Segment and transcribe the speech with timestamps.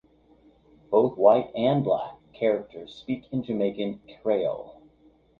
[0.89, 4.81] Both white and black characters speak in Jamaican creole.